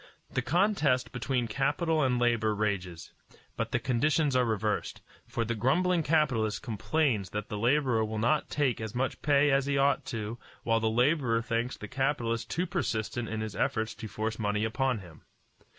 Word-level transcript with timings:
The 0.33 0.41
contest 0.41 1.11
between 1.11 1.47
capital 1.47 2.01
and 2.01 2.17
labor 2.17 2.55
rages, 2.55 3.11
but 3.55 3.71
the 3.71 3.77
conditions 3.77 4.35
are 4.35 4.45
reversed; 4.45 4.99
for 5.27 5.45
the 5.45 5.53
grumbling 5.53 6.01
capitalist 6.01 6.63
complains 6.63 7.29
that 7.29 7.49
the 7.49 7.57
laborer 7.59 8.03
will 8.03 8.17
not 8.17 8.49
take 8.49 8.81
as 8.81 8.95
much 8.95 9.21
pay 9.21 9.51
as 9.51 9.67
he 9.67 9.77
ought 9.77 10.03
to 10.05 10.39
while 10.63 10.79
the 10.79 10.89
laborer 10.89 11.43
thinks 11.43 11.77
the 11.77 11.87
capitalist 11.87 12.49
too 12.49 12.65
persistent 12.65 13.29
in 13.29 13.41
his 13.41 13.55
efforts 13.55 13.93
to 13.93 14.07
force 14.07 14.39
money 14.39 14.65
upon 14.65 15.01
him. 15.01 15.21